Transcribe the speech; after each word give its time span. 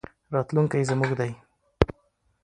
راتلونکی 0.33 0.87
زموږ 0.89 1.11
دی. 1.19 1.31